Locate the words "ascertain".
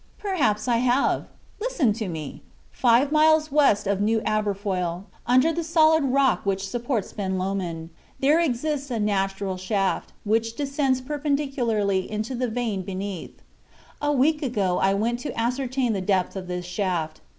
15.39-15.93